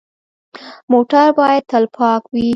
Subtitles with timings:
[0.91, 2.47] موټر باید تل پاک وي.